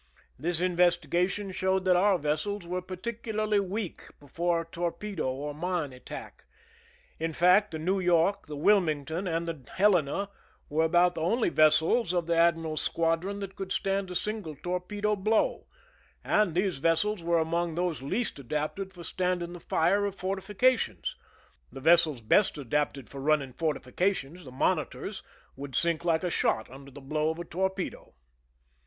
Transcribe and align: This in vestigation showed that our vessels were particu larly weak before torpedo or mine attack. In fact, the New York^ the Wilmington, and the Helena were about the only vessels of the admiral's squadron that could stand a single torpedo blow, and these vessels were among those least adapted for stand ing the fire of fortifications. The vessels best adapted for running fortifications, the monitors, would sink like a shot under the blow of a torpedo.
This 0.39 0.61
in 0.61 0.75
vestigation 0.75 1.51
showed 1.51 1.85
that 1.85 1.95
our 1.95 2.17
vessels 2.17 2.65
were 2.65 2.81
particu 2.81 3.33
larly 3.35 3.59
weak 3.63 4.01
before 4.19 4.65
torpedo 4.65 5.29
or 5.29 5.53
mine 5.53 5.93
attack. 5.93 6.45
In 7.19 7.33
fact, 7.33 7.69
the 7.69 7.77
New 7.77 7.99
York^ 8.01 8.47
the 8.47 8.55
Wilmington, 8.55 9.27
and 9.27 9.47
the 9.47 9.61
Helena 9.75 10.29
were 10.69 10.85
about 10.85 11.13
the 11.13 11.21
only 11.21 11.49
vessels 11.49 12.13
of 12.15 12.25
the 12.25 12.35
admiral's 12.35 12.81
squadron 12.81 13.41
that 13.41 13.55
could 13.55 13.71
stand 13.71 14.09
a 14.09 14.15
single 14.15 14.55
torpedo 14.55 15.15
blow, 15.15 15.67
and 16.23 16.55
these 16.55 16.79
vessels 16.79 17.21
were 17.21 17.37
among 17.37 17.75
those 17.75 18.01
least 18.01 18.39
adapted 18.39 18.91
for 18.93 19.03
stand 19.03 19.43
ing 19.43 19.53
the 19.53 19.59
fire 19.59 20.07
of 20.07 20.15
fortifications. 20.15 21.15
The 21.71 21.79
vessels 21.79 22.21
best 22.21 22.57
adapted 22.57 23.07
for 23.07 23.21
running 23.21 23.53
fortifications, 23.53 24.45
the 24.45 24.51
monitors, 24.51 25.21
would 25.55 25.75
sink 25.75 26.03
like 26.03 26.23
a 26.23 26.31
shot 26.31 26.71
under 26.71 26.89
the 26.89 27.01
blow 27.01 27.29
of 27.29 27.37
a 27.37 27.45
torpedo. 27.45 28.15